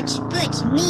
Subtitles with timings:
[0.00, 0.80] Put, put me.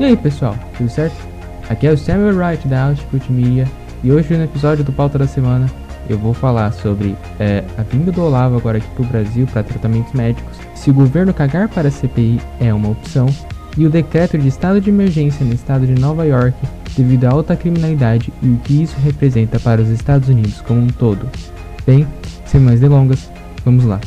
[0.00, 1.14] E aí pessoal, tudo certo?
[1.70, 3.68] Aqui é o Samuel Wright da Output Media
[4.02, 5.70] e hoje no episódio do Pauta da Semana
[6.08, 10.12] eu vou falar sobre é, a vinda do Olavo agora aqui pro Brasil para tratamentos
[10.12, 13.28] médicos, se o governo cagar para a CPI é uma opção
[13.76, 16.56] e o decreto de estado de emergência no estado de Nova York
[16.96, 20.88] devido à alta criminalidade e o que isso representa para os Estados Unidos como um
[20.88, 21.28] todo.
[21.86, 22.06] Bem,
[22.44, 23.30] sem mais delongas,
[23.64, 24.00] vamos lá.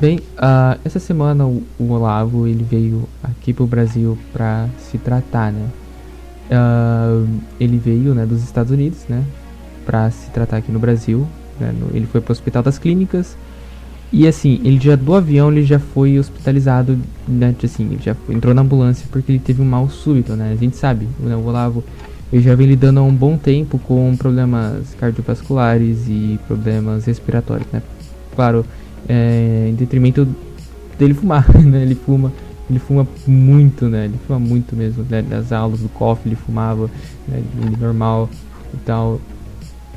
[0.00, 5.52] Bem, ah, essa semana o, o Olavo ele veio aqui pro Brasil para se tratar,
[5.52, 5.68] né?
[6.50, 7.22] Ah,
[7.60, 9.22] ele veio, né, dos Estados Unidos, né,
[9.84, 11.26] para se tratar aqui no Brasil.
[11.60, 13.36] Né, ele foi pro Hospital das Clínicas
[14.12, 16.98] e assim, ele já do avião ele já foi hospitalizado,
[17.28, 20.52] né, de- assim, ele já entrou na ambulância porque ele teve um mal súbito, né?
[20.52, 21.84] A gente sabe, né, o Olavo
[22.32, 27.82] ele já vem lidando há um bom tempo com problemas cardiovasculares e problemas respiratórios, né?
[28.34, 28.64] Claro,
[29.08, 30.26] é, em detrimento
[30.98, 31.82] dele fumar, né?
[31.82, 32.32] Ele fuma,
[32.68, 34.04] ele fuma muito, né?
[34.06, 35.22] Ele fuma muito mesmo, né?
[35.28, 36.88] Nas aulas do COF ele fumava,
[37.28, 37.42] né?
[37.80, 38.28] Normal
[38.74, 39.20] e tal.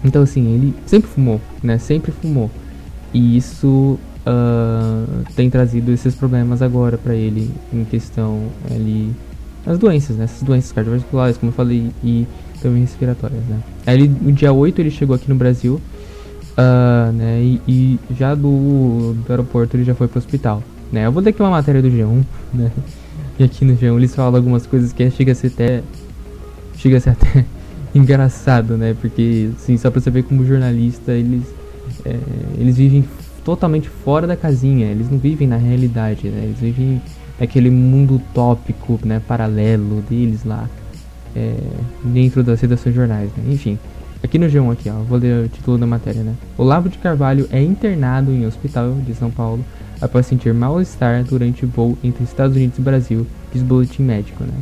[0.03, 1.77] Então assim, ele sempre fumou, né?
[1.77, 2.49] Sempre fumou.
[3.13, 9.13] E isso ah, tem trazido esses problemas agora pra ele em questão ali
[9.65, 10.25] as doenças, né?
[10.25, 12.27] Essas doenças cardiovasculares, como eu falei, e
[12.61, 13.59] também respiratórias, né?
[13.85, 15.79] Aí ele, no dia 8 ele chegou aqui no Brasil,
[16.57, 17.41] ah, né?
[17.41, 21.05] E, e já do, do aeroporto ele já foi pro hospital, né?
[21.05, 22.71] Eu vou dar aqui uma matéria do G1, né?
[23.37, 25.81] E aqui no G1 eles falam algumas coisas que chega a ser até
[26.77, 27.45] chega a ser até
[27.95, 28.95] engraçado, né?
[28.99, 31.43] Porque assim, só pra você ver como jornalista eles
[32.05, 32.17] é,
[32.57, 33.05] eles vivem
[33.43, 36.43] totalmente fora da casinha, eles não vivem na realidade, né?
[36.43, 37.01] Eles vivem
[37.39, 40.69] naquele mundo utópico, né, paralelo deles lá,
[41.35, 41.55] é,
[42.03, 43.51] dentro das redações jornais, né?
[43.51, 43.77] Enfim,
[44.23, 46.35] aqui no G1 aqui, ó, vou ler o título da matéria, né?
[46.57, 49.63] Olavo de Carvalho é internado em hospital de São Paulo
[49.99, 54.53] após sentir mal-estar durante voo entre Estados Unidos e Brasil, diz boletim médico, né?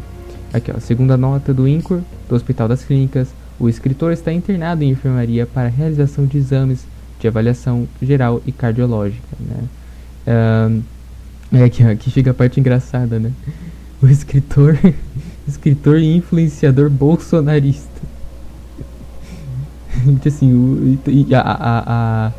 [0.53, 3.29] Aqui, ó, segundo a nota do INCOR, do Hospital das Clínicas,
[3.59, 6.85] o escritor está internado em enfermaria para realização de exames
[7.21, 9.63] de avaliação geral e cardiológica, né?
[10.27, 10.81] Ahn,
[11.53, 13.31] é ó, aqui chega a parte engraçada, né?
[14.01, 14.77] O escritor,
[15.47, 18.01] escritor e influenciador bolsonarista.
[20.25, 20.97] Assim, o,
[21.35, 22.31] a,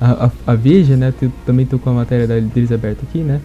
[0.00, 1.12] a, a, Veja, né?
[1.44, 3.40] também tô com a matéria da- deles aberta aqui, né?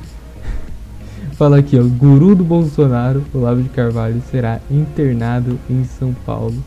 [1.33, 1.83] Fala aqui, ó.
[1.83, 6.63] Guru do Bolsonaro, Olavo de Carvalho, será internado em São Paulo.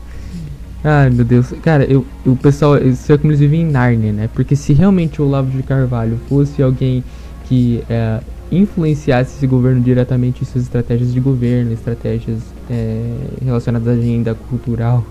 [0.89, 1.53] Ai, meu Deus.
[1.61, 4.29] Cara, eu, o pessoal, isso é como eles vivem em Nárnia, né?
[4.33, 7.03] Porque se realmente o Olavo de Carvalho fosse alguém
[7.43, 12.39] que é, influenciasse esse governo diretamente em suas estratégias de governo, estratégias
[12.69, 15.05] é, relacionadas à agenda cultural,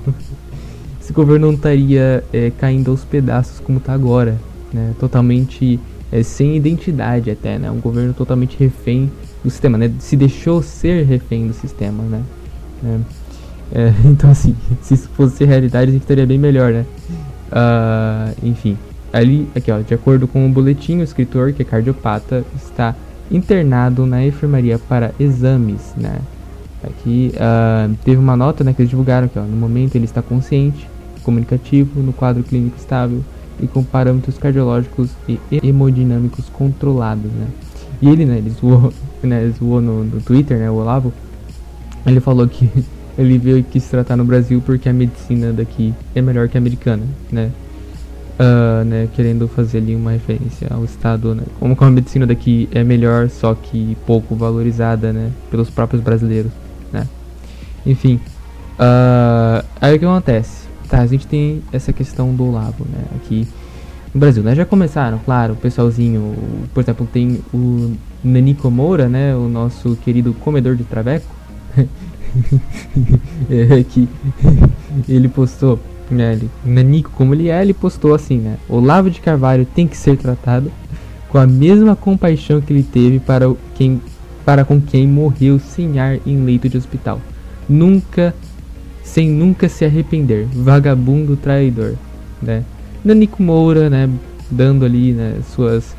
[0.98, 4.40] esse governo não estaria é, caindo aos pedaços como está agora,
[4.72, 4.94] né?
[4.98, 5.78] Totalmente
[6.10, 7.70] é, sem identidade até, né?
[7.70, 9.12] Um governo totalmente refém
[9.44, 9.92] do sistema, né?
[9.98, 12.22] Se deixou ser refém do sistema, né?
[13.72, 16.86] É, então assim, se isso fosse realidade a gente estaria bem melhor, né?
[17.50, 18.76] Ah, enfim,
[19.12, 22.94] ali, aqui ó, de acordo com o boletim, o escritor, que é cardiopata, está
[23.30, 26.18] internado na enfermaria para exames, né?
[26.82, 30.22] Aqui ah, teve uma nota né, que eles divulgaram aqui, ó, no momento ele está
[30.22, 30.88] consciente,
[31.22, 33.22] comunicativo, no quadro clínico estável
[33.60, 37.46] e com parâmetros cardiológicos e hemodinâmicos controlados, né?
[38.00, 41.12] E ele, né, ele zoou, né, zoou no, no Twitter, né, o Olavo,
[42.04, 42.70] ele falou que
[43.18, 46.60] ele veio aqui se tratar no Brasil porque a medicina daqui é melhor que a
[46.60, 47.50] americana, né?
[48.38, 51.42] Ah, né, querendo fazer ali uma referência ao estado, né?
[51.58, 55.32] Como a medicina daqui é melhor, só que pouco valorizada, né?
[55.50, 56.52] Pelos próprios brasileiros,
[56.92, 57.06] né?
[57.86, 58.20] Enfim,
[58.78, 60.66] ah, aí o que acontece?
[60.86, 63.04] Tá, a gente tem essa questão do Olavo, né?
[63.16, 63.48] Aqui
[64.12, 64.54] no Brasil, né?
[64.54, 66.34] Já começaram, claro, o pessoalzinho,
[66.74, 69.34] por exemplo, tem o Nanico Moura, né?
[69.34, 71.26] O nosso querido comedor de traveco.
[73.50, 74.08] é, que
[75.08, 75.78] ele postou,
[76.10, 79.96] né, ele, Nanico como ele é, ele postou assim, né, Olavo de Carvalho tem que
[79.96, 80.70] ser tratado
[81.28, 84.00] com a mesma compaixão que ele teve para quem
[84.44, 87.20] para com quem morreu sem ar em leito de hospital.
[87.68, 88.32] Nunca
[89.02, 91.94] sem nunca se arrepender, vagabundo traidor,
[92.40, 92.62] né?
[93.04, 94.08] Nanico Moura, né,
[94.50, 95.96] dando ali, né, suas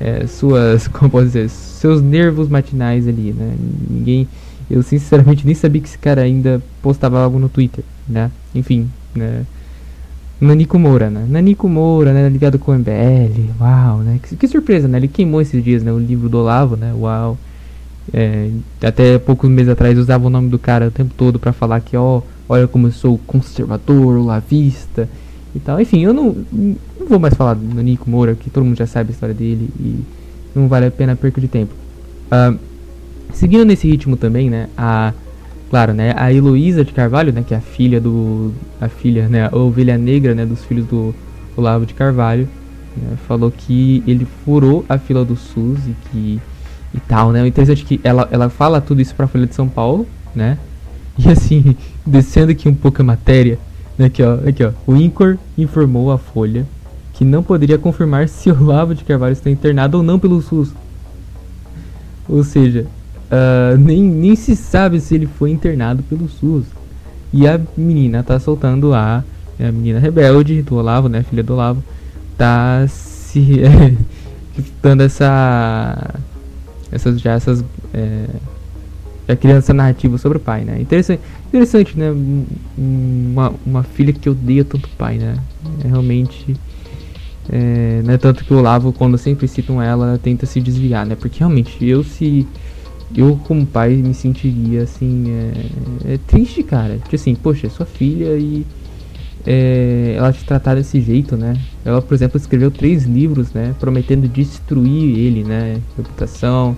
[0.00, 3.54] é, suas, como posso dizer, seus nervos matinais ali, né?
[3.90, 4.28] Ninguém
[4.70, 8.30] eu sinceramente nem sabia que esse cara ainda postava algo no Twitter, né?
[8.54, 9.44] Enfim, né?
[10.40, 11.26] Nanico Moura, né?
[11.28, 12.28] Nanico Moura, né?
[12.28, 13.50] Ligado com o MBL.
[13.60, 14.20] Uau, né?
[14.22, 14.98] Que, que, surpresa, né?
[14.98, 15.90] Ele queimou esses dias, né?
[15.92, 16.94] O livro do Olavo, né?
[16.94, 17.36] Uau.
[18.12, 18.50] É,
[18.82, 21.96] até poucos meses atrás usava o nome do cara o tempo todo para falar que,
[21.96, 25.08] ó, olha como eu sou conservador, lavista
[25.54, 25.80] e tal.
[25.80, 29.10] Enfim, eu não, não vou mais falar do Nanico Moura, que todo mundo já sabe
[29.10, 30.04] a história dele e
[30.54, 31.74] não vale a pena perca de tempo.
[32.26, 32.58] Uh,
[33.32, 34.68] seguindo nesse ritmo também, né?
[34.76, 35.12] A
[35.70, 36.14] Claro, né?
[36.16, 37.44] A Heloísa de Carvalho, né?
[37.46, 38.52] Que é a filha do...
[38.80, 39.48] A filha, né?
[39.52, 40.46] A ovelha negra, né?
[40.46, 41.14] Dos filhos do
[41.56, 42.48] Olavo de Carvalho.
[42.96, 46.40] Né, falou que ele furou a fila do SUS e que...
[46.94, 47.42] E tal, né?
[47.42, 50.56] O interessante é que ela, ela fala tudo isso pra Folha de São Paulo, né?
[51.18, 51.76] E assim,
[52.06, 53.58] descendo aqui um pouco a matéria,
[53.98, 54.06] né?
[54.06, 54.38] Aqui, ó.
[54.48, 54.72] Aqui, ó.
[54.86, 56.66] O INCOR informou a Folha
[57.12, 60.70] que não poderia confirmar se o Olavo de Carvalho está internado ou não pelo SUS.
[62.26, 62.86] Ou seja,
[63.30, 66.64] Uh, nem, nem se sabe se ele foi internado pelo SUS.
[67.32, 69.22] E a menina tá soltando a.
[69.60, 71.22] A menina rebelde do Olavo, né?
[71.22, 71.82] Filha do Olavo.
[72.36, 73.60] Tá se.
[73.60, 73.94] É,
[74.82, 76.14] dando essa.
[76.90, 77.64] Essas já essas.
[77.92, 78.26] É,
[79.28, 80.80] já criando essa narrativa sobre o pai, né?
[80.80, 82.10] Interessante, interessante né?
[82.78, 85.36] Uma, uma filha que odeia tanto o pai, né?
[85.84, 86.56] É realmente.
[87.50, 88.16] É, né?
[88.16, 91.14] Tanto que o Olavo, quando sempre citam ela, tenta se desviar, né?
[91.14, 92.46] Porque realmente, eu se
[93.16, 96.98] eu como pai me sentiria assim é, é triste cara.
[97.00, 98.66] Porque assim poxa é sua filha e
[99.46, 101.56] é, ela te tratar desse jeito né?
[101.84, 105.80] Ela por exemplo escreveu três livros né prometendo destruir ele né?
[105.96, 106.76] Reputação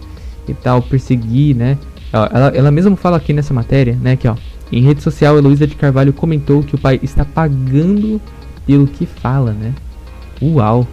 [0.49, 1.77] e tal perseguir né?
[2.13, 4.37] Ela, ela mesma fala aqui nessa matéria né que ó
[4.71, 8.21] em rede social Heloísa de Carvalho comentou que o pai está pagando
[8.67, 9.75] pelo que fala né?
[10.41, 10.87] Uau!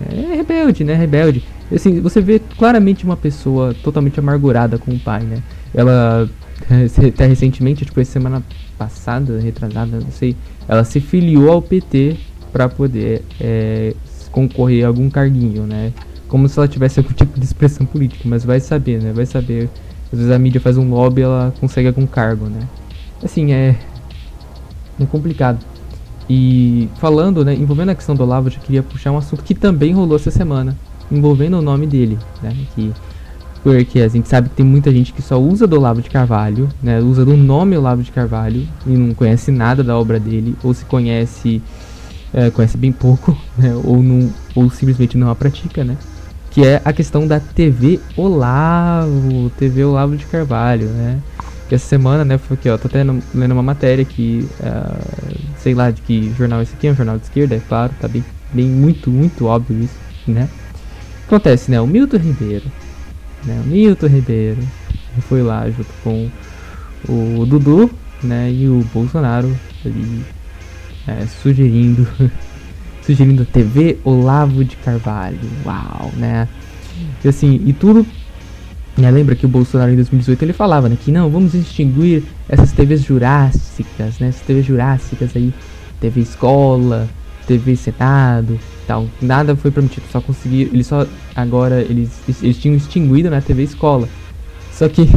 [0.00, 0.94] É rebelde né?
[0.94, 1.42] Rebelde
[1.72, 5.42] assim, você vê claramente uma pessoa totalmente amargurada com o pai, né?
[5.74, 6.28] Ela
[7.08, 8.42] até recentemente, tipo, semana
[8.78, 10.36] passada, retrasada, não sei,
[10.68, 12.16] ela se filiou ao PT
[12.52, 13.94] para poder é,
[14.30, 15.92] concorrer a algum carguinho, né?
[16.28, 19.12] Como se ela tivesse algum tipo de expressão política, mas vai saber, né?
[19.12, 19.68] Vai saber.
[20.12, 22.60] Às vezes a mídia faz um lobby ela consegue algum cargo, né?
[23.22, 23.76] Assim, é.
[25.00, 25.64] É complicado.
[26.28, 29.54] E falando, né, envolvendo a questão do Olavo, eu já queria puxar um assunto que
[29.54, 30.76] também rolou essa semana,
[31.10, 32.54] envolvendo o nome dele, né?
[32.74, 32.92] Que,
[33.62, 36.68] porque a gente sabe que tem muita gente que só usa do Olavo de Carvalho,
[36.82, 37.00] né?
[37.00, 40.84] Usa do nome Olavo de Carvalho e não conhece nada da obra dele, ou se
[40.84, 41.62] conhece,
[42.32, 43.74] é, conhece bem pouco, né?
[43.82, 45.96] Ou, não, ou simplesmente não a pratica, né?
[46.50, 51.18] Que é a questão da TV Olavo, TV Olavo de Carvalho, né?
[51.66, 55.74] Que essa semana, né, foi aqui, ó, tô até lendo uma matéria que, uh, sei
[55.74, 58.22] lá de que jornal esse aqui, é um jornal de esquerda, é claro, tá bem,
[58.52, 59.94] bem muito, muito óbvio isso,
[60.28, 60.46] né?
[61.26, 61.80] Acontece, né?
[61.80, 62.64] O Milton Ribeiro,
[63.44, 63.60] né?
[63.64, 64.62] O Milton Ribeiro
[65.28, 66.30] foi lá junto com
[67.08, 67.90] o Dudu,
[68.22, 68.50] né?
[68.50, 69.54] E o Bolsonaro
[69.84, 70.24] ali
[71.06, 72.06] é, sugerindo,
[73.02, 75.38] sugerindo a TV Olavo de Carvalho.
[75.64, 76.48] Uau, né?
[77.24, 78.06] E assim, e tudo
[78.96, 82.70] né, lembra que o Bolsonaro em 2018 ele falava né, que não, vamos extinguir essas
[82.72, 85.52] TVs jurássicas, né, essas TVs jurássicas aí,
[86.00, 87.08] TV Escola,
[87.46, 89.06] TV Senado, tal.
[89.20, 92.10] Nada foi permitido, só conseguir, eles só agora eles
[92.42, 94.08] eles tinham extinguido na TV Escola.
[94.72, 95.08] Só que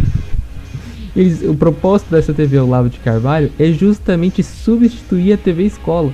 [1.15, 6.13] eles, o propósito dessa TV Olavo de Carvalho é justamente substituir a TV Escola.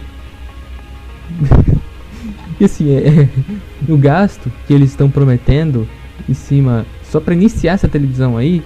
[2.60, 3.30] e assim, é, é,
[3.92, 5.88] o gasto que eles estão prometendo
[6.28, 8.64] em cima só para iniciar essa televisão aí,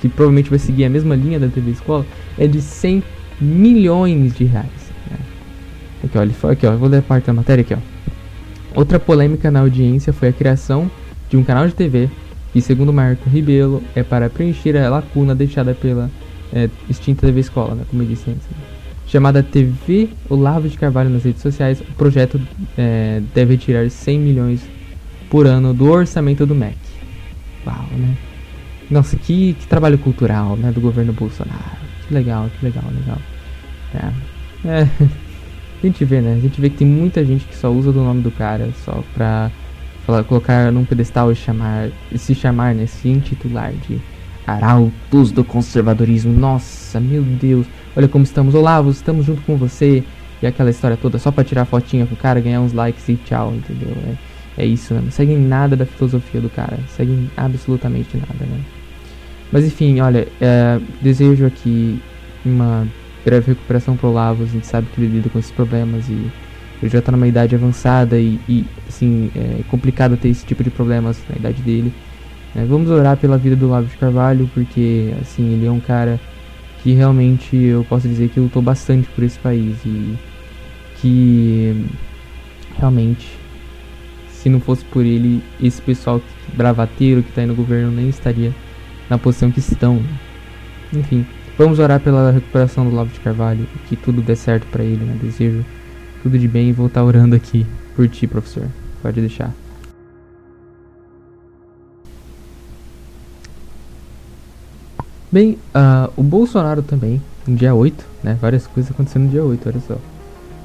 [0.00, 2.06] que provavelmente vai seguir a mesma linha da TV Escola,
[2.38, 3.02] é de 100
[3.40, 4.85] milhões de reais.
[6.04, 7.78] Aqui, ó, ele foi, aqui, ó, vou ler parte da matéria aqui, ó.
[8.74, 10.90] Outra polêmica na audiência foi a criação
[11.30, 12.10] de um canal de TV
[12.52, 16.10] que, segundo Marco Ribeiro, é para preencher a lacuna deixada pela
[16.52, 18.46] é, extinta TV Escola, né, como eu disse antes.
[19.06, 22.40] Chamada TV Olavo de Carvalho nas redes sociais, o projeto
[22.76, 24.60] é, deve retirar 100 milhões
[25.30, 26.76] por ano do orçamento do MEC.
[27.66, 28.16] Uau, né?
[28.90, 31.86] Nossa, que, que trabalho cultural, né, do governo Bolsonaro.
[32.06, 33.18] Que legal, que legal, legal.
[33.94, 34.68] É.
[34.68, 34.88] é.
[35.82, 36.34] A gente vê, né?
[36.34, 39.02] A gente vê que tem muita gente que só usa do nome do cara só
[39.14, 39.50] pra
[40.06, 42.86] falar, colocar num pedestal e chamar, e se chamar, né?
[42.86, 44.00] Se intitular de
[44.46, 46.32] arautos do conservadorismo.
[46.32, 47.66] Nossa, meu Deus.
[47.96, 48.54] Olha como estamos.
[48.54, 50.02] Olavo, estamos junto com você.
[50.40, 53.16] E aquela história toda só pra tirar fotinha com o cara, ganhar uns likes e
[53.16, 53.96] tchau, entendeu?
[54.56, 55.00] É, é isso, né?
[55.02, 56.78] Não seguem nada da filosofia do cara.
[56.88, 58.60] Seguem absolutamente nada, né?
[59.50, 62.00] Mas enfim, olha, é, desejo aqui
[62.44, 62.86] uma
[63.26, 66.30] breve recuperação pro Olavo, a gente sabe que ele lida com esses problemas e
[66.80, 70.70] ele já tá numa idade avançada e, e assim, é complicado ter esse tipo de
[70.70, 71.92] problemas na idade dele.
[72.54, 76.20] É, vamos orar pela vida do Olavo de Carvalho, porque assim, ele é um cara
[76.82, 80.16] que realmente eu posso dizer que lutou bastante por esse país e
[81.00, 81.84] que
[82.78, 83.26] realmente,
[84.30, 86.22] se não fosse por ele, esse pessoal
[86.54, 88.54] bravateiro que tá aí no governo nem estaria
[89.10, 90.00] na posição que estão.
[90.92, 91.26] Enfim,
[91.58, 95.18] vamos orar pela recuperação do Lavo de Carvalho, que tudo dê certo para ele, né?
[95.20, 95.64] Desejo
[96.22, 98.66] tudo de bem e vou estar orando aqui por ti, professor.
[99.02, 99.52] Pode deixar.
[105.30, 108.38] Bem, uh, o Bolsonaro também, no dia 8, né?
[108.40, 109.96] Várias coisas acontecendo no dia 8, olha só.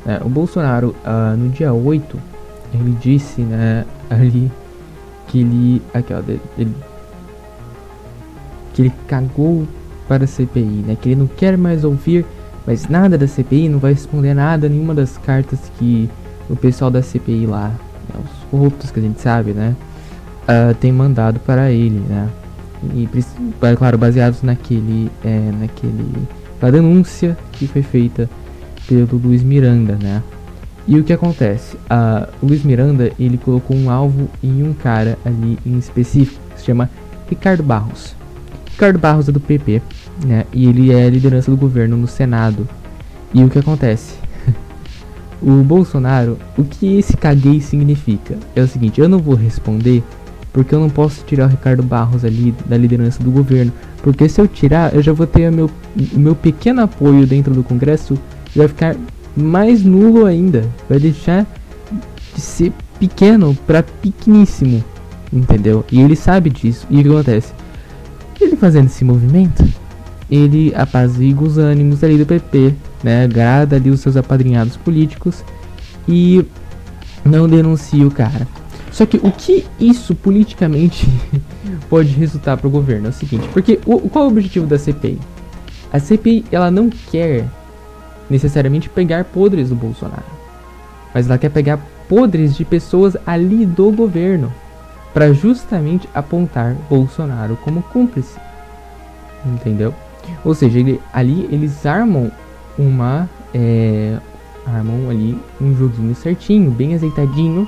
[0.05, 2.19] É, o Bolsonaro, uh, no dia 8,
[2.73, 4.51] ele disse, né, ali,
[5.27, 5.81] que ele.
[5.93, 6.21] Aqui, ó,
[6.57, 6.75] ele,
[8.73, 9.67] que ele cagou
[10.11, 10.97] para a CPI, né?
[11.01, 12.25] Que ele não quer mais ouvir
[12.67, 16.09] mais nada da CPI, não vai responder nada, nenhuma das cartas que
[16.49, 19.73] o pessoal da CPI lá, né, os corruptos que a gente sabe, né?
[20.43, 22.27] Uh, tem mandado para ele, né?
[22.93, 23.07] E,
[23.77, 26.27] claro, baseados naquele, é, naquele,
[26.61, 28.29] na denúncia que foi feita
[28.89, 30.21] pelo Luiz Miranda, né?
[30.85, 31.77] E o que acontece?
[31.77, 36.59] Uh, o Luiz Miranda, ele colocou um alvo em um cara ali em específico, que
[36.59, 36.89] se chama
[37.29, 38.19] Ricardo Barros.
[38.81, 39.79] Ricardo Barros é do PP,
[40.25, 40.43] né?
[40.51, 42.67] E ele é a liderança do governo no Senado.
[43.31, 44.15] E o que acontece?
[45.39, 48.35] o Bolsonaro, o que esse caguei significa?
[48.55, 50.01] É o seguinte, eu não vou responder
[50.51, 53.71] porque eu não posso tirar o Ricardo Barros ali da liderança do governo.
[54.01, 55.69] Porque se eu tirar, eu já vou ter o meu,
[56.15, 58.17] o meu pequeno apoio dentro do Congresso,
[58.55, 58.95] vai ficar
[59.37, 60.67] mais nulo ainda.
[60.89, 61.45] Vai deixar
[62.33, 64.83] de ser pequeno para pequeníssimo.
[65.31, 65.85] Entendeu?
[65.91, 66.87] E ele sabe disso.
[66.89, 67.53] E o que acontece?
[68.41, 69.63] Ele fazendo esse movimento,
[70.29, 73.23] ele apazigua os ânimos ali do PP, né?
[73.23, 75.43] Agrada ali os seus apadrinhados políticos
[76.07, 76.43] e
[77.23, 78.47] não denuncia o cara.
[78.91, 81.07] Só que o que isso politicamente
[81.89, 84.77] pode resultar para o governo é o seguinte, porque o, qual é o objetivo da
[84.77, 85.19] CPI?
[85.93, 87.45] A CPI ela não quer
[88.29, 90.23] necessariamente pegar podres do Bolsonaro,
[91.13, 91.79] mas ela quer pegar
[92.09, 94.51] podres de pessoas ali do governo
[95.13, 98.39] para justamente apontar Bolsonaro como cúmplice,
[99.45, 99.93] entendeu?
[100.43, 102.31] Ou seja, ele, ali eles armam
[102.77, 104.17] uma é,
[104.65, 107.67] armam ali um joguinho certinho, bem azeitadinho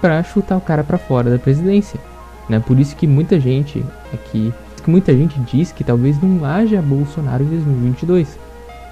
[0.00, 2.00] para chutar o cara para fora da presidência.
[2.48, 2.58] Né?
[2.60, 4.52] Por isso que muita gente aqui,
[4.82, 8.38] que muita gente diz que talvez não haja Bolsonaro em 2022.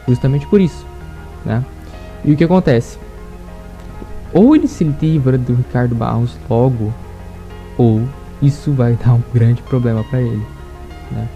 [0.06, 0.84] Justamente por isso.
[1.44, 1.64] Né?
[2.24, 2.98] E o que acontece?
[4.32, 6.92] Ou ele se livra do Ricardo Barros logo,
[7.76, 8.02] ou
[8.42, 10.42] isso vai dar um grande problema para ele.
[11.10, 11.28] Né?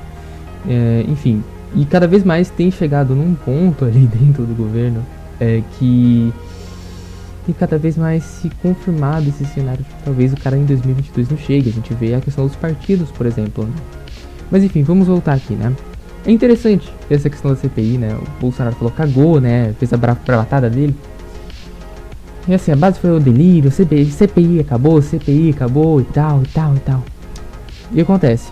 [0.69, 1.43] É, enfim,
[1.75, 5.05] e cada vez mais tem chegado num ponto ali dentro do governo
[5.39, 6.33] é, que
[7.47, 11.31] tem cada vez mais se confirmado esse cenário de que talvez o cara em 2022
[11.31, 11.71] não chegue.
[11.71, 13.65] A gente vê a questão dos partidos, por exemplo.
[13.65, 13.73] Né?
[14.51, 15.75] Mas enfim, vamos voltar aqui, né?
[16.27, 18.15] É interessante essa questão da CPI, né?
[18.15, 19.75] O Bolsonaro falou cagou, né?
[19.79, 20.95] Fez a bravatada dele.
[22.49, 26.47] E assim, a base foi o delírio, CPI, CPI acabou, CPI acabou e tal, e
[26.49, 27.05] tal, e tal.
[27.93, 28.51] E acontece?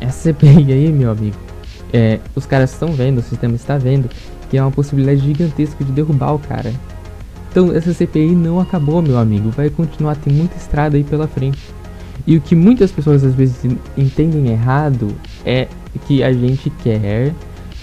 [0.00, 1.36] Essa CPI aí, meu amigo,
[1.92, 4.08] é, os caras estão vendo, o sistema está vendo,
[4.50, 6.72] que é uma possibilidade gigantesca de derrubar o cara.
[7.50, 9.50] Então essa CPI não acabou, meu amigo.
[9.50, 11.60] Vai continuar, tem muita estrada aí pela frente.
[12.26, 13.56] E o que muitas pessoas às vezes
[13.96, 15.68] entendem errado é
[16.06, 17.32] que a gente quer,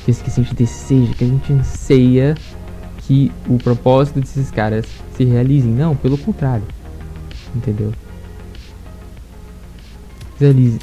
[0.03, 2.35] que a gente deseja, que a gente anseia
[3.11, 4.85] que o propósito desses caras
[5.17, 5.67] se realize.
[5.67, 6.63] Não, pelo contrário.
[7.53, 7.91] Entendeu?
[10.39, 10.79] Realize.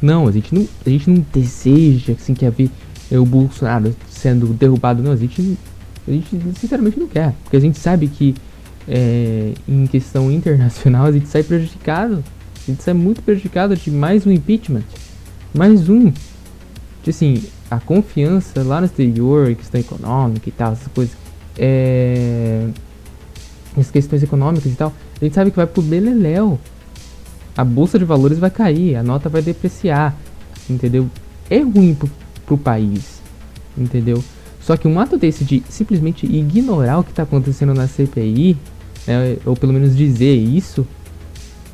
[0.00, 2.70] Não, a gente não, a gente não deseja assim, quer ver
[3.10, 5.02] o Bolsonaro sendo derrubado.
[5.02, 5.58] Não, a gente
[6.06, 8.32] a gente sinceramente não quer, porque a gente sabe que
[8.86, 12.22] é, em questão internacional a gente sai prejudicado,
[12.62, 14.84] a gente sai muito prejudicado de mais um impeachment,
[15.52, 16.12] mais um.
[17.02, 21.25] De, assim, a confiança lá no exterior, questão econômica e tal, essas coisas,
[21.58, 22.68] é,
[23.76, 26.58] as questões econômicas e tal, a gente sabe que vai pro beleléu.
[27.56, 30.14] A bolsa de valores vai cair, a nota vai depreciar,
[30.68, 31.08] entendeu?
[31.48, 32.10] É ruim pro,
[32.44, 33.20] pro país,
[33.76, 34.22] entendeu?
[34.60, 38.58] Só que um ato desse de simplesmente ignorar o que está acontecendo na CPI,
[39.06, 40.86] né, ou pelo menos dizer isso,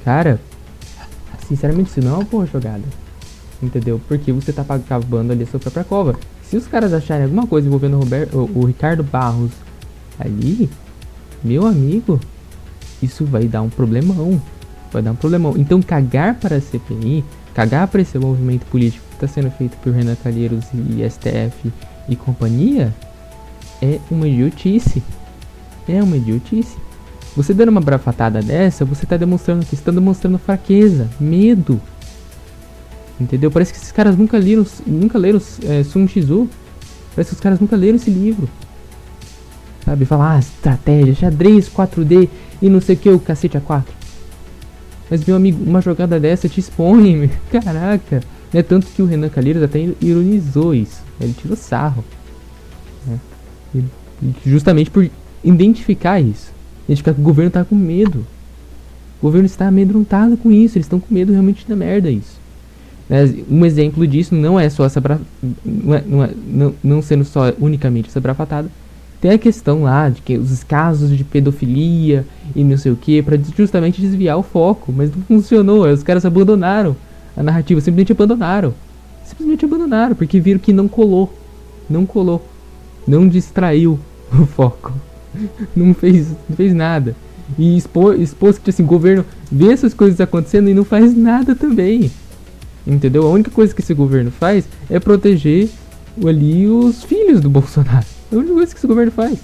[0.04, 0.40] cara,
[1.48, 2.84] sinceramente isso não é uma boa jogada.
[3.62, 4.00] Entendeu?
[4.06, 6.16] Porque você tá cavando ali a sua própria cova.
[6.42, 9.52] Se os caras acharem alguma coisa envolvendo o, Roberto, o, o Ricardo Barros
[10.18, 10.68] ali,
[11.42, 12.20] meu amigo,
[13.02, 14.40] isso vai dar um problemão.
[14.92, 15.54] Vai dar um problemão.
[15.56, 19.92] Então cagar para a CPI, cagar para esse movimento político que está sendo feito por
[19.92, 21.72] Renan Calheiros e STF
[22.08, 22.94] e companhia
[23.80, 25.02] é uma idiotice.
[25.88, 26.76] É uma idiotice.
[27.36, 31.80] Você dando uma brafatada dessa, você está demonstrando que está demonstrando fraqueza, medo.
[33.18, 33.50] Entendeu?
[33.50, 36.48] Parece que esses caras nunca leram, nunca leram é, Sun Tzu.
[37.14, 38.48] Parece que os caras nunca leram esse livro.
[39.92, 40.06] Sabe?
[40.06, 42.26] Falar, ah, estratégia, xadrez 4D
[42.62, 43.84] e não sei o que, o cacete A4.
[45.10, 48.22] Mas, meu amigo, uma jogada dessa te expõe, caraca.
[48.54, 51.02] É tanto que o Renan Calheiros até ironizou isso.
[51.20, 52.02] Ele tirou sarro.
[53.06, 53.84] Né?
[54.46, 55.10] Justamente por
[55.44, 56.50] identificar isso.
[56.86, 58.26] Identificar que o governo tá com medo.
[59.20, 60.78] O governo está amedrontado com isso.
[60.78, 62.40] Eles estão com medo realmente da merda isso.
[63.10, 63.30] Né?
[63.50, 65.02] Um exemplo disso não é só essa
[65.62, 68.70] não, é, não, é, não, não sendo só unicamente essa brafatada.
[69.22, 72.26] Tem a questão lá de que os casos de pedofilia
[72.56, 75.86] e não sei o que, para justamente desviar o foco, mas não funcionou.
[75.86, 76.96] Os caras abandonaram
[77.36, 78.74] a narrativa, simplesmente abandonaram.
[79.24, 81.32] Simplesmente abandonaram, porque viram que não colou.
[81.88, 82.44] Não colou.
[83.06, 83.96] Não distraiu
[84.36, 84.92] o foco.
[85.74, 87.14] Não fez, não fez nada.
[87.56, 91.54] E expôs, expôs que assim, o governo vê essas coisas acontecendo e não faz nada
[91.54, 92.10] também.
[92.84, 93.24] Entendeu?
[93.24, 95.68] A única coisa que esse governo faz é proteger
[96.26, 98.11] ali os filhos do Bolsonaro.
[98.32, 99.38] É a única coisa que esse governo faz.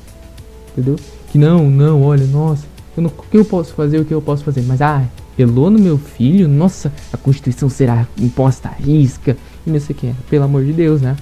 [0.73, 0.97] Entendeu?
[1.31, 2.65] Que não, não, olha, nossa,
[2.97, 4.63] eu não, o que eu posso fazer, o que eu posso fazer.
[4.63, 5.05] Mas, ah,
[5.37, 9.37] pelou no meu filho, nossa, a Constituição será imposta à risca.
[9.67, 10.15] E não sei o que.
[10.31, 11.17] Pelo amor de Deus, né?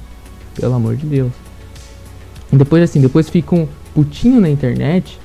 [0.55, 1.33] Pelo amor de Deus.
[2.53, 5.19] E depois, assim, depois ficam putinho na internet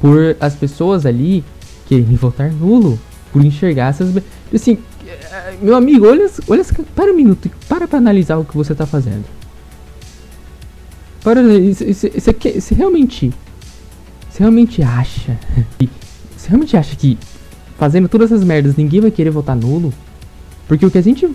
[0.00, 1.44] por as pessoas ali
[1.86, 2.98] querem votar nulo.
[3.32, 4.12] Por enxergar essas.
[4.52, 4.78] Assim,
[5.60, 9.24] meu amigo, olha, olha, para um minuto, para para analisar o que você tá fazendo.
[11.22, 13.32] Para, você realmente,
[14.28, 15.38] você realmente acha,
[16.36, 17.16] você realmente acha que
[17.78, 19.92] fazendo todas essas merdas ninguém vai querer votar nulo?
[20.66, 21.28] Porque o que a gente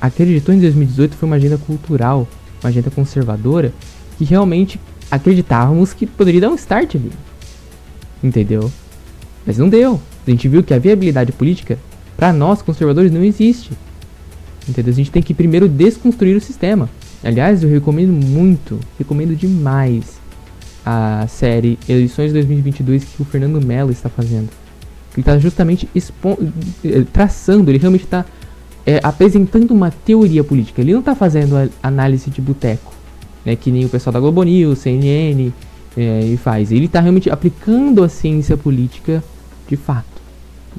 [0.00, 2.28] acreditou em 2018 foi uma agenda cultural,
[2.62, 3.72] uma agenda conservadora,
[4.16, 4.80] que realmente
[5.10, 7.10] acreditávamos que poderia dar um start ali.
[8.22, 8.70] Entendeu?
[9.44, 10.00] Mas não deu.
[10.26, 11.78] A gente viu que a viabilidade política
[12.16, 13.72] para nós, conservadores, não existe.
[14.68, 14.92] Entendeu?
[14.92, 16.88] A gente tem que primeiro desconstruir o sistema.
[17.24, 20.20] Aliás, eu recomendo muito, recomendo demais
[20.84, 24.48] a série Eleições 2022 que o Fernando Mello está fazendo.
[25.14, 28.24] Ele está justamente eh, traçando, ele realmente está
[28.86, 30.80] é, apresentando uma teoria política.
[30.80, 32.92] Ele não está fazendo análise de boteco,
[33.44, 35.52] né, que nem o pessoal da Globo News, CNN
[35.96, 36.72] é, e faz.
[36.72, 39.22] Ele está realmente aplicando a ciência política
[39.68, 40.20] de fato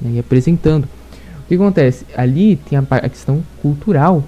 [0.01, 0.85] né, e apresentando.
[0.85, 2.05] O que acontece?
[2.15, 4.23] Ali tem a questão cultural,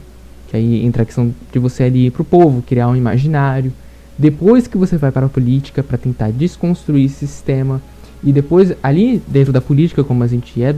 [0.56, 3.74] que aí entra a questão de você ali ir pro povo, criar um imaginário.
[4.18, 7.82] Depois que você vai para a política para tentar desconstruir esse sistema,
[8.24, 10.74] e depois ali dentro da política, como a gente é,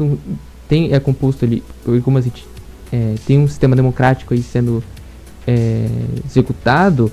[0.67, 1.63] tem, é composto ali,
[2.03, 2.45] como a gente
[2.91, 4.83] é, tem um sistema democrático aí sendo
[5.45, 5.87] é,
[6.25, 7.11] executado,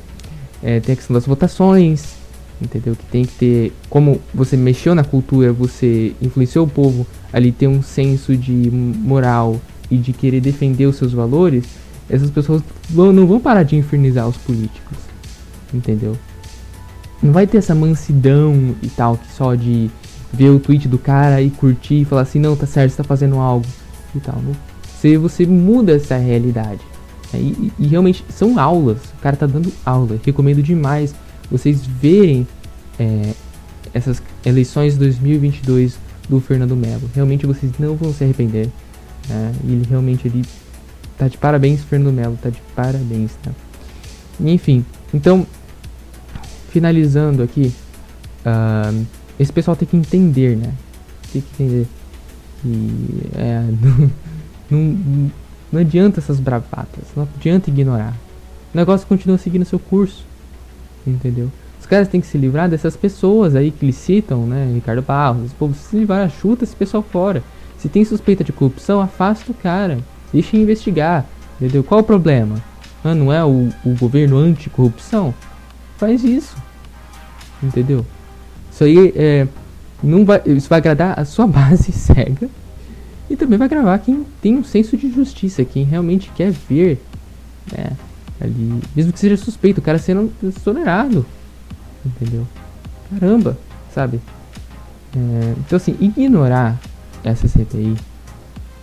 [0.62, 2.14] é, tem a questão das votações,
[2.60, 2.96] entendeu?
[2.96, 7.68] Que tem que ter, como você mexeu na cultura, você influenciou o povo ali ter
[7.68, 13.26] um senso de moral e de querer defender os seus valores, essas pessoas vão, não
[13.26, 14.98] vão parar de infernizar os políticos,
[15.72, 16.16] entendeu?
[17.22, 19.90] Não vai ter essa mansidão e tal, que só de
[20.32, 23.04] ver o tweet do cara e curtir e falar assim, não, tá certo, você tá
[23.04, 23.66] fazendo algo
[24.14, 24.36] e tal.
[24.42, 24.54] Não?
[24.82, 26.80] Você, você muda essa realidade.
[27.32, 27.40] Né?
[27.40, 30.18] E, e, realmente são aulas, o cara tá dando aula.
[30.24, 31.14] Recomendo demais
[31.50, 32.46] vocês verem
[32.98, 33.32] é,
[33.92, 37.10] essas eleições 2022 do Fernando Melo.
[37.14, 38.68] Realmente vocês não vão se arrepender.
[39.28, 39.52] Né?
[39.64, 40.42] Ele realmente ele
[41.24, 43.50] tá de parabéns, Fernando Melo, tá de parabéns, tá?
[44.40, 45.46] Enfim, então
[46.70, 47.72] finalizando aqui,
[48.44, 49.06] uh,
[49.38, 50.72] esse pessoal tem que entender, né?
[51.32, 51.86] Tem que entender
[52.60, 53.62] que é,
[54.70, 55.30] não, não,
[55.72, 58.14] não adianta essas bravatas, não adianta ignorar.
[58.72, 60.26] O negócio continua seguindo seu curso,
[61.06, 61.50] entendeu?
[61.80, 64.70] Os caras têm que se livrar dessas pessoas aí que eles citam, né?
[64.74, 67.42] Ricardo Barros, esse povo se livrar, chuta esse pessoal fora.
[67.78, 69.98] Se tem suspeita de corrupção, afasta o cara.
[70.34, 71.24] Deixa investigar.
[71.56, 71.82] Entendeu?
[71.82, 72.62] Qual o problema?
[73.02, 75.32] Ah, não é o, o governo anticorrupção?
[75.96, 76.54] Faz isso.
[77.62, 78.04] Entendeu?
[78.70, 79.48] Isso aí é.
[80.02, 82.50] Não vai, isso vai agradar a sua base cega.
[83.30, 87.02] E também vai gravar quem tem um senso de justiça, quem realmente quer ver.
[87.72, 87.92] Né,
[88.38, 91.24] ali, mesmo que seja suspeito, o cara sendo exonerado
[92.04, 92.46] entendeu?
[93.10, 93.58] Caramba,
[93.92, 94.20] sabe?
[95.16, 96.78] É, então, assim, ignorar
[97.22, 97.96] essa CPI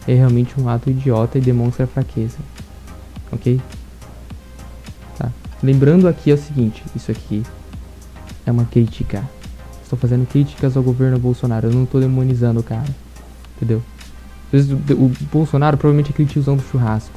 [0.07, 2.37] é realmente um ato idiota e demonstra fraqueza,
[3.31, 3.61] ok?
[5.17, 5.31] Tá.
[5.61, 7.43] Lembrando aqui é o seguinte: isso aqui
[8.45, 9.23] é uma crítica.
[9.83, 12.87] Estou fazendo críticas ao governo Bolsonaro, eu não estou demonizando o cara,
[13.57, 13.81] entendeu?
[14.53, 17.13] O, o Bolsonaro provavelmente é aquele tiozão do churrasco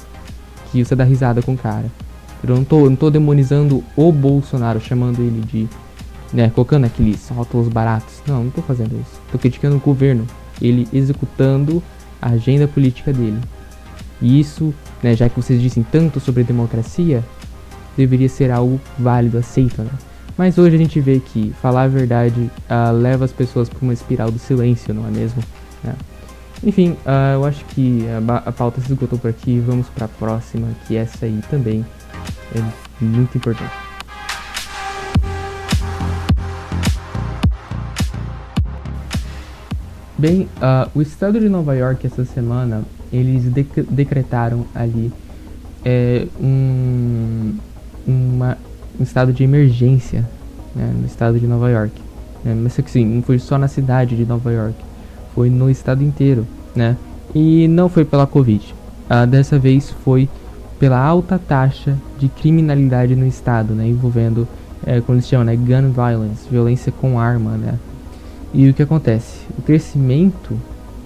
[0.71, 1.85] que você dá risada com o cara.
[2.43, 5.69] Eu não tô, não tô demonizando o Bolsonaro, chamando ele de
[6.33, 8.21] né, colocando aqueles rótulos baratos.
[8.27, 9.21] Não, não tô fazendo isso.
[9.31, 10.27] Tô criticando o governo,
[10.61, 11.81] ele executando
[12.25, 13.39] a agenda política dele.
[14.19, 17.23] E isso, né, já que vocês dizem tanto sobre democracia,
[17.95, 19.91] deveria ser algo válido, aceito, né?
[20.35, 23.93] Mas hoje a gente vê que falar a verdade uh, leva as pessoas para uma
[23.93, 25.41] espiral do silêncio, não é mesmo?
[25.85, 25.93] É.
[26.63, 29.59] Enfim, uh, eu acho que a, a, pauta se esgotou por aqui.
[29.59, 31.85] Vamos para a próxima, que essa aí também
[32.55, 33.84] é muito importante.
[40.27, 42.81] Bem, uh, o estado de Nova York essa semana
[43.13, 45.13] eles dec decretaram ali
[45.85, 47.53] é, um,
[48.07, 48.57] uma,
[48.99, 50.27] um estado de emergência
[50.75, 51.93] né, no estado de Nova York.
[52.43, 52.55] Né?
[52.55, 54.75] Mas sim, não foi só na cidade de Nova York,
[55.35, 56.97] foi no estado inteiro, né?
[57.35, 58.73] E não foi pela Covid.
[59.07, 60.27] Ah, dessa vez foi
[60.79, 63.87] pela alta taxa de criminalidade no estado, né?
[63.87, 64.47] Envolvendo,
[64.87, 65.55] é, como eles chamam, né?
[65.55, 67.77] Gun violence, violência com arma, né?
[68.55, 69.39] E o que acontece?
[69.59, 70.57] O crescimento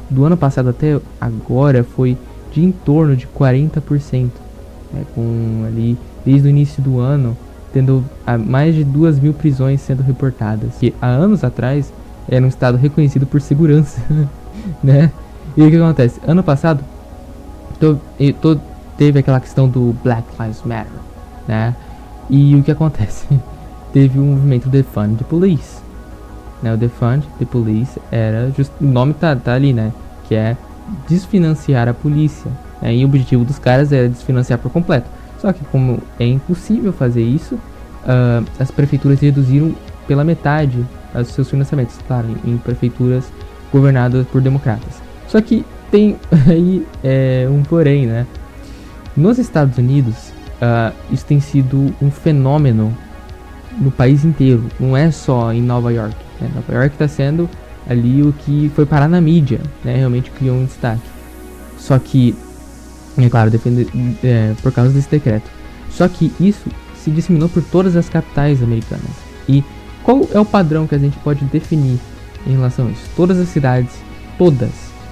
[0.07, 2.15] do ano passado até agora foi
[2.53, 4.29] de em torno de 40%,
[4.93, 5.03] né?
[5.15, 7.35] com ali desde o início do ano
[7.73, 8.05] tendo
[8.45, 10.75] mais de duas mil prisões sendo reportadas.
[10.79, 11.91] Que há anos atrás
[12.27, 13.99] era um estado reconhecido por segurança,
[14.83, 15.11] né?
[15.57, 16.19] E o que acontece?
[16.27, 16.83] Ano passado
[18.95, 20.91] teve aquela questão do Black Lives Matter,
[21.47, 21.75] né?
[22.29, 23.25] E o que acontece?
[23.91, 25.88] teve um movimento Defund the Police.
[26.61, 26.73] Né?
[26.73, 29.91] O Defund the Police era just, o nome tá, tá ali, né?
[30.27, 30.57] Que é
[31.07, 32.51] desfinanciar a polícia.
[32.81, 32.95] Né?
[32.95, 35.09] E o objetivo dos caras era desfinanciar por completo.
[35.39, 39.73] Só que como é impossível fazer isso, uh, as prefeituras reduziram
[40.07, 43.31] pela metade os seus financiamentos, claro, em, em prefeituras
[43.71, 45.01] governadas por democratas.
[45.27, 46.17] Só que tem
[46.47, 48.25] aí é, um porém, né?
[49.15, 52.95] Nos Estados Unidos, uh, isso tem sido um fenômeno
[53.77, 56.15] no país inteiro, não é só em Nova York.
[56.39, 56.49] Né?
[56.53, 57.49] Nova York está sendo
[57.87, 59.95] ali o que foi parar na mídia, né?
[59.95, 61.01] realmente criou um destaque.
[61.77, 62.35] Só que
[63.17, 63.87] é claro, defende,
[64.23, 65.49] é, por causa desse decreto.
[65.89, 69.11] Só que isso se disseminou por todas as capitais americanas.
[69.47, 69.63] E
[70.03, 71.99] qual é o padrão que a gente pode definir
[72.45, 73.09] em relação a isso?
[73.15, 73.93] Todas as cidades,
[74.37, 74.69] todas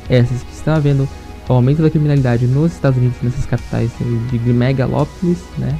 [0.10, 1.08] essas que estão havendo
[1.50, 3.92] o aumento da criminalidade nos Estados Unidos, nessas capitais
[4.32, 5.78] de megalópolis, né,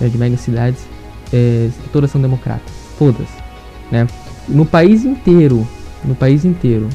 [0.00, 0.86] é, de megacidades,
[1.32, 3.28] é, todas são democratas, todas,
[3.90, 4.06] né.
[4.52, 5.66] No país inteiro,
[6.04, 6.88] no país inteiro,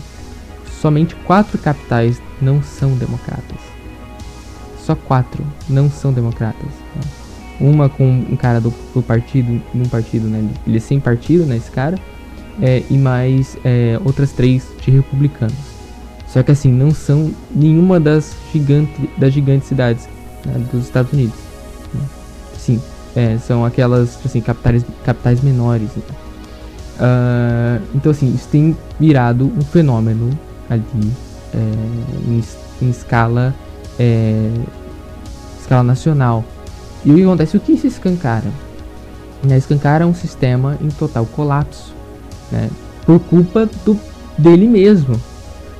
[0.81, 3.77] somente quatro capitais não são democratas
[4.87, 6.69] só quatro não são democratas.
[6.95, 7.01] Né?
[7.59, 10.47] Uma com um cara do, do partido, num partido, né?
[10.65, 11.57] Ele é sem partido, né?
[11.57, 11.99] Esse cara.
[12.61, 15.57] É, e mais é, outras três de republicanos.
[16.27, 20.07] Só que assim, não são nenhuma das, gigante, das gigantes cidades
[20.45, 21.35] né, dos Estados Unidos.
[21.93, 22.01] Né?
[22.57, 22.81] Sim,
[23.15, 25.89] é, são aquelas assim, capitais, capitais menores.
[25.95, 26.03] Né?
[26.97, 30.31] Uh, então assim, isso tem virado um fenômeno
[30.67, 31.11] ali
[31.53, 31.57] é,
[32.27, 32.43] em,
[32.81, 33.53] em escala
[33.99, 34.51] é,
[35.59, 36.43] escala nacional.
[37.05, 37.57] E o que acontece?
[37.57, 38.47] O que se escancara?
[39.43, 41.93] Né, escancara um sistema em total colapso,
[42.51, 42.69] né,
[43.05, 43.97] por culpa do,
[44.35, 45.15] dele mesmo,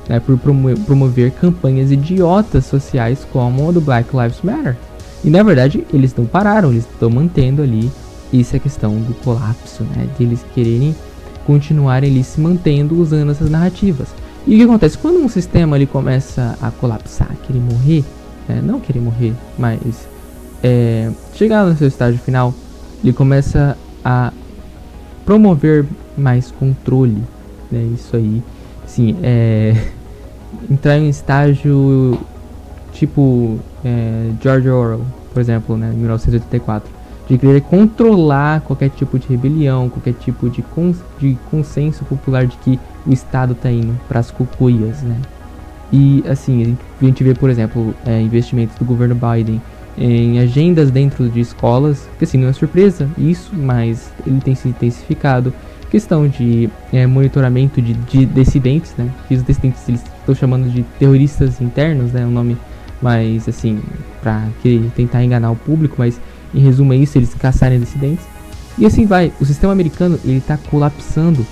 [0.08, 4.76] né, por promover campanhas idiotas sociais como a do Black Lives Matter.
[5.24, 7.90] E na verdade eles não pararam, eles estão mantendo ali
[8.32, 10.94] isso é questão do colapso, né, de eles quererem
[11.48, 14.08] continuarem ali se mantendo usando essas narrativas.
[14.46, 14.98] E o que acontece?
[14.98, 18.04] Quando um sistema ele começa a colapsar, querer morrer,
[18.46, 20.06] é, não querer morrer, mas
[20.62, 22.52] é, chegar no seu estágio final,
[23.02, 24.30] ele começa a
[25.24, 25.86] promover
[26.18, 27.22] mais controle,
[27.72, 27.82] né?
[27.94, 28.42] Isso aí,
[28.86, 29.74] sim, é
[30.70, 32.18] entrar em um estágio
[32.92, 35.00] tipo é, George Orwell,
[35.32, 36.90] por exemplo, né, 1984,
[37.28, 42.56] de querer controlar qualquer tipo de rebelião, qualquer tipo de, cons de consenso popular de
[42.58, 45.16] que o Estado está indo para as cucuias, né?
[45.92, 49.60] E assim, a gente vê, por exemplo, é, investimentos do governo Biden
[49.96, 54.68] em agendas dentro de escolas, que assim não é surpresa isso, mas ele tem se
[54.68, 55.52] intensificado.
[55.90, 59.10] Questão de é, monitoramento de, de, dissidentes, né?
[59.26, 62.24] Que os dissidentes eles estão chamando de terroristas internos, né?
[62.24, 62.56] Um nome
[63.00, 63.80] mais assim,
[64.20, 64.44] para
[64.94, 66.20] tentar enganar o público, mas
[66.54, 68.24] em resumo é isso, eles caçarem dissidentes.
[68.78, 71.44] E assim vai, o sistema americano ele está colapsando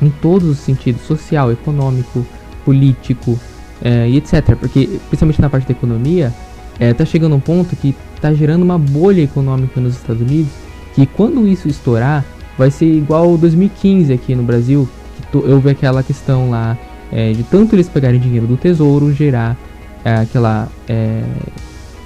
[0.00, 2.26] em todos os sentidos, social, econômico,
[2.64, 3.38] político
[3.82, 4.56] é, e etc.
[4.56, 6.32] Porque, principalmente na parte da economia,
[6.80, 10.52] está é, chegando um ponto que está gerando uma bolha econômica nos Estados Unidos,
[10.94, 12.24] que quando isso estourar,
[12.58, 14.88] vai ser igual 2015 aqui no Brasil,
[15.30, 16.76] que houve aquela questão lá
[17.10, 19.56] é, de tanto eles pegarem dinheiro do tesouro, gerar
[20.04, 20.68] aquela.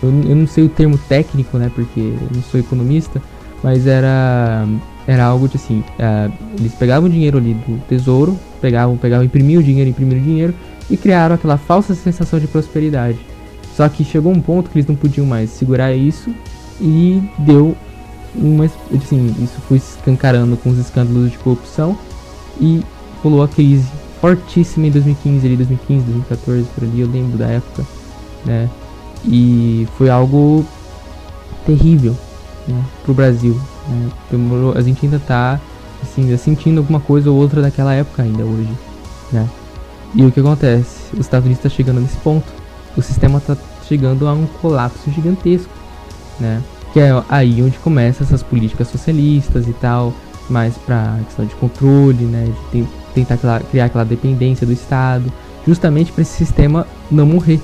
[0.02, 3.20] Eu, eu, não sei o termo técnico, né, porque eu não sou economista,
[3.62, 4.66] mas era
[5.06, 9.60] era algo de assim, uh, eles pegavam o dinheiro ali do tesouro, pegavam, pegavam, imprimiam
[9.60, 10.54] o dinheiro, imprimiam o dinheiro
[10.90, 13.18] e criaram aquela falsa sensação de prosperidade.
[13.76, 16.34] Só que chegou um ponto que eles não podiam mais segurar isso
[16.80, 17.76] e deu
[18.34, 21.96] uma, assim, isso foi escancarando com os escândalos de corrupção
[22.60, 22.82] e
[23.22, 23.86] rolou a crise
[24.20, 27.84] fortíssima em 2015, ali 2015, 2014, por ali, eu lembro da época,
[28.44, 28.68] né?
[29.26, 30.64] E foi algo
[31.66, 32.16] terrível,
[32.68, 34.08] né, pro Brasil, né?
[34.30, 35.60] Demorou, a gente ainda tá
[36.02, 38.70] assim, sentindo alguma coisa ou outra daquela época ainda hoje,
[39.32, 39.48] né?
[40.14, 41.12] E o que acontece?
[41.12, 42.46] Os Estados Unidos está chegando nesse ponto.
[42.96, 45.72] O sistema está chegando a um colapso gigantesco,
[46.40, 46.62] né?
[46.92, 50.14] Que é aí onde começam essas políticas socialistas e tal,
[50.48, 52.50] mais para questão de controle, né?
[52.72, 53.36] De tentar
[53.70, 55.30] criar aquela dependência do Estado,
[55.66, 57.60] justamente para esse sistema não morrer,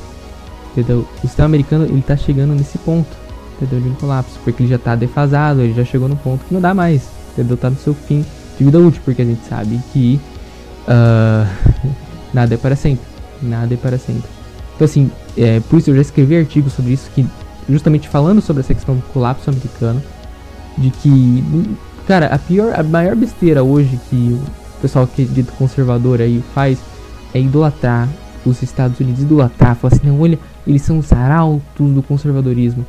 [0.72, 1.06] entendeu?
[1.16, 3.08] O sistema americano ele tá chegando nesse ponto,
[3.56, 3.80] entendeu?
[3.80, 6.60] De um colapso, porque ele já está defasado, ele já chegou no ponto que não
[6.60, 7.56] dá mais, entendeu?
[7.56, 8.24] Tá no seu fim
[8.58, 10.20] de vida útil, porque a gente sabe que
[10.88, 11.90] uh,
[12.32, 13.04] nada é para sempre,
[13.40, 14.28] nada é para sempre.
[14.74, 17.26] Então assim, é, por isso eu já escrevi artigos sobre isso, que
[17.68, 20.02] justamente falando sobre essa questão do colapso americano,
[20.76, 21.44] de que,
[22.06, 24.38] cara, a pior, a maior besteira hoje que
[24.78, 26.78] o pessoal que é dito conservador aí faz
[27.34, 28.08] é idolatrar
[28.44, 32.86] os Estados Unidos, idolatrar, falar assim, não, olha, eles são os arautos do conservadorismo.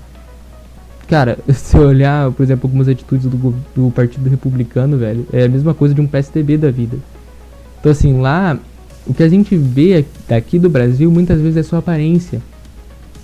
[1.07, 5.49] Cara, se eu olhar, por exemplo, algumas atitudes do, do Partido Republicano, velho, é a
[5.49, 6.97] mesma coisa de um PSDB da vida.
[7.79, 8.57] Então, assim, lá,
[9.05, 12.41] o que a gente vê daqui do Brasil muitas vezes é sua aparência,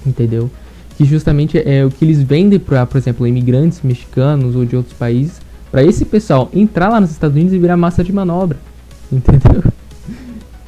[0.05, 0.49] entendeu?
[0.97, 4.93] Que justamente é o que eles vendem para, por exemplo, imigrantes mexicanos ou de outros
[4.93, 5.39] países,
[5.71, 8.57] para esse pessoal entrar lá nos Estados Unidos e virar massa de manobra,
[9.11, 9.63] entendeu?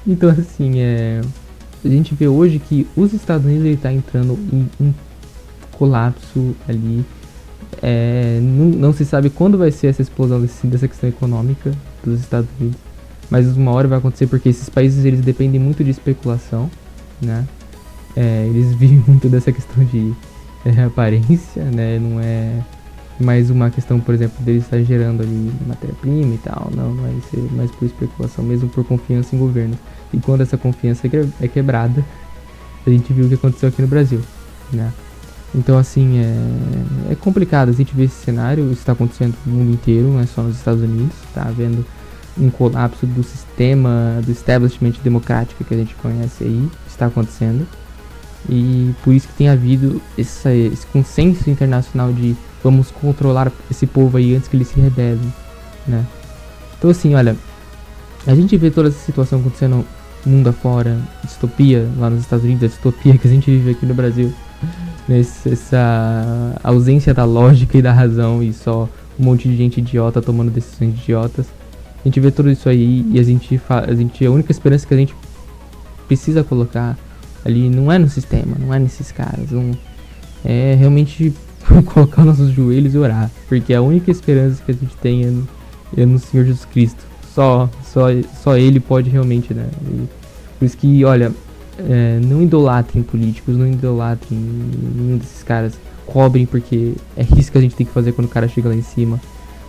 [0.07, 1.21] Então, assim, é,
[1.83, 4.93] a gente vê hoje que os Estados Unidos está entrando em um
[5.71, 7.03] colapso ali.
[7.81, 11.71] É, não, não, se sabe quando vai ser essa explosão desse, dessa questão econômica
[12.03, 12.77] dos Estados Unidos,
[13.29, 16.69] mas uma hora vai acontecer porque esses países eles dependem muito de especulação,
[17.21, 17.47] né?
[18.15, 20.13] É, eles vivem muito dessa questão de
[20.65, 21.97] é, aparência, né?
[21.97, 22.61] Não é
[23.21, 27.11] mais uma questão, por exemplo, deles estar gerando ali matéria-prima e tal, não, não é
[27.13, 29.77] isso, é mais por especulação, mesmo por confiança em governo.
[30.13, 31.07] E quando essa confiança
[31.41, 32.03] é quebrada,
[32.85, 34.21] a gente viu o que aconteceu aqui no Brasil,
[34.73, 34.91] né?
[35.53, 38.65] Então, assim, é, é complicado a gente ver esse cenário.
[38.65, 41.13] Isso está acontecendo no mundo inteiro, não é só nos Estados Unidos.
[41.27, 41.85] Está havendo
[42.37, 46.69] um colapso do sistema, do establishment democrático que a gente conhece aí.
[46.87, 47.67] Está acontecendo.
[48.49, 54.17] E por isso que tem havido esse, esse consenso internacional de vamos controlar esse povo
[54.17, 55.33] aí antes que eles se rebelem,
[55.87, 56.05] né?
[56.77, 57.35] Então, assim, olha,
[58.25, 59.85] a gente vê toda essa situação acontecendo
[60.25, 63.93] mundo afora, distopia lá nos Estados Unidos, a distopia que a gente vive aqui no
[63.93, 64.33] Brasil
[65.07, 68.87] nessa ausência da lógica e da razão e só
[69.19, 71.47] um monte de gente idiota tomando decisões idiotas.
[72.03, 74.93] A gente vê tudo isso aí e a gente, a gente a única esperança que
[74.93, 75.15] a gente
[76.07, 76.97] precisa colocar
[77.43, 79.71] ali não é no sistema, não é nesses caras, não
[80.43, 81.33] é realmente
[81.85, 85.47] colocar nossos joelhos e orar, porque a única esperança que a gente tem é no,
[85.97, 87.03] é no Senhor Jesus Cristo.
[87.33, 88.07] Só, só,
[88.43, 89.67] só Ele pode realmente, né?
[89.83, 90.07] E
[90.59, 91.31] por isso que, olha,
[91.77, 94.39] é, não idolatrem políticos, não idolatrem
[94.95, 95.73] nenhum desses caras.
[96.05, 98.75] Cobrem, porque é isso que a gente tem que fazer quando o cara chega lá
[98.75, 99.19] em cima.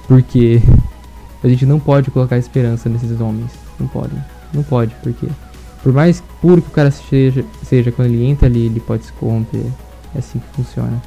[0.09, 0.61] Porque
[1.43, 3.53] a gente não pode colocar esperança nesses homens.
[3.79, 4.15] Não pode.
[4.53, 5.29] Não pode, porque
[5.83, 9.13] por mais puro que o cara seja, seja quando ele entra ali, ele pode se
[9.13, 9.65] corromper.
[10.15, 11.01] É assim que funciona.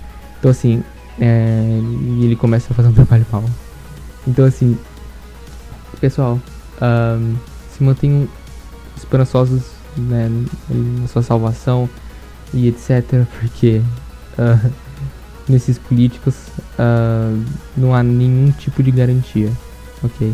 [0.45, 0.84] Então assim,
[1.19, 3.43] é, e ele começa a fazer um trabalho mal.
[4.27, 4.77] Então assim,
[5.99, 6.39] pessoal,
[6.79, 7.36] um,
[7.75, 8.27] se mantenham
[8.95, 9.63] esperançosos
[9.97, 10.29] né,
[10.69, 11.89] na sua salvação
[12.53, 13.25] e etc.
[13.39, 13.81] Porque
[14.38, 14.71] uh,
[15.49, 16.36] nesses políticos
[16.77, 17.43] uh,
[17.75, 19.51] não há nenhum tipo de garantia,
[20.03, 20.31] ok?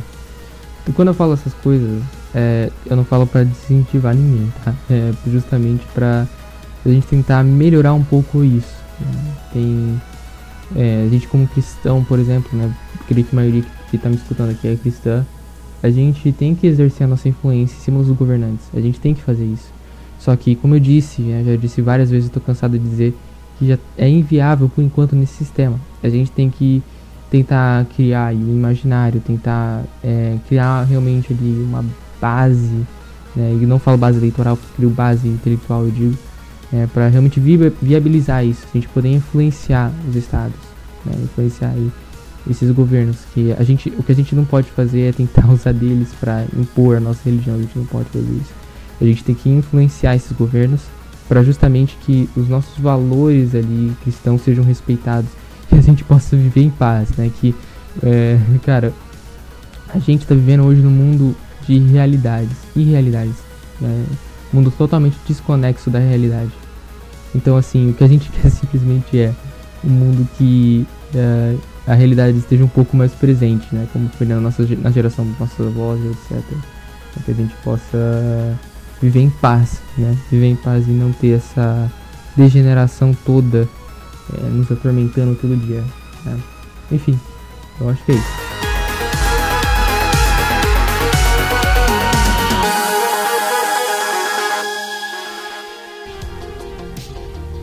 [0.89, 2.04] E quando eu falo essas coisas,
[2.36, 4.74] é, eu não falo para desincentivar ninguém, tá?
[4.89, 6.28] É justamente para
[6.86, 8.81] a gente tentar melhorar um pouco isso.
[9.54, 10.02] Tem
[10.76, 12.74] é, a gente como cristão, por exemplo, né?
[13.08, 15.26] Creio que a maioria que está me escutando aqui é cristã
[15.84, 18.66] a gente tem que exercer a nossa influência em cima dos governantes.
[18.74, 19.72] A gente tem que fazer isso.
[20.20, 23.18] Só que, como eu disse, né, já disse várias vezes, estou cansado de dizer
[23.58, 25.80] que já é inviável por enquanto nesse sistema.
[26.04, 26.84] A gente tem que
[27.32, 31.84] tentar criar um imaginário, tentar é, criar realmente ali uma
[32.20, 32.86] base,
[33.36, 36.18] né, e não falo base eleitoral, crio base intelectual, eu digo,
[36.73, 40.55] é, para realmente viabilizar isso, a gente poder influenciar os estados,
[41.05, 41.91] né, influenciar aí
[42.49, 45.73] esses governos que a gente o que a gente não pode fazer é tentar usar
[45.73, 48.53] deles para impor a nossa religião a gente não pode fazer isso
[48.99, 50.81] a gente tem que influenciar esses governos
[51.27, 55.29] para justamente que os nossos valores ali cristãos sejam respeitados
[55.71, 57.53] e a gente possa viver em paz né que
[58.01, 58.93] é, cara
[59.89, 61.36] a gente está vivendo hoje num mundo
[61.67, 63.36] de realidades irrealidades
[63.79, 64.05] né?
[64.54, 66.52] Mundo totalmente desconexo da realidade
[67.34, 69.34] então assim o que a gente quer simplesmente é
[69.84, 70.86] um mundo que
[71.16, 73.88] uh, a realidade esteja um pouco mais presente, né?
[73.92, 76.44] Como foi na nossa na geração dos nossos avós etc.
[77.14, 78.58] Para que a gente possa
[79.02, 80.16] viver em paz, né?
[80.30, 81.92] Viver em paz e não ter essa
[82.38, 83.68] degeneração toda
[84.34, 85.84] é, nos atormentando todo dia.
[86.24, 86.40] Né?
[86.92, 87.20] Enfim,
[87.80, 88.40] eu acho que é isso.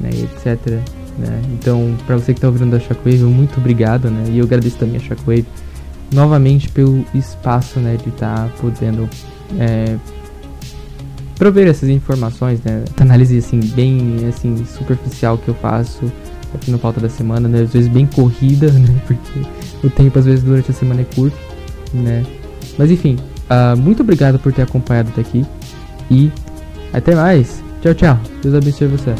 [0.00, 0.80] né, etc.
[1.18, 1.42] Né?
[1.52, 4.24] Então, para você que está ouvindo da Shockwave, muito obrigado, né?
[4.30, 5.46] E eu agradeço também a Shockwave
[6.12, 9.08] novamente pelo espaço, né, de estar tá podendo
[9.58, 9.96] é,
[11.38, 12.84] prover essas informações, né?
[12.98, 16.10] Análise assim bem assim superficial que eu faço
[16.54, 17.62] aqui no pauta da semana, né?
[17.62, 19.00] Às vezes bem corrida, né?
[19.06, 19.40] Porque
[19.84, 21.36] o tempo às vezes durante a semana é curto,
[21.92, 22.24] né?
[22.78, 23.16] Mas enfim,
[23.50, 25.44] uh, muito obrigado por ter acompanhado até aqui
[26.10, 26.30] e
[26.92, 27.62] até mais.
[27.82, 28.18] Tchau, tchau.
[28.42, 29.14] Deus abençoe você.